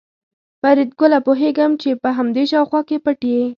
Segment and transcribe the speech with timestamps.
[0.59, 3.43] فریدګله پوهېږم چې په همدې شاوخوا کې پټ یې